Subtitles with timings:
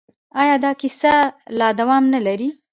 [0.41, 1.13] آیا دا کیسه
[1.57, 2.49] لا دوام نلري؟